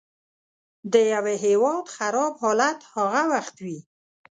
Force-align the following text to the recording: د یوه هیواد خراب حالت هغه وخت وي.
د 0.91 0.93
یوه 1.13 1.33
هیواد 1.45 1.85
خراب 1.95 2.33
حالت 2.43 2.79
هغه 2.93 3.21
وخت 3.31 3.55
وي. 3.65 3.79